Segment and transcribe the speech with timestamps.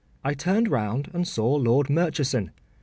[0.23, 2.49] I turned round, and saw Lord Murchison.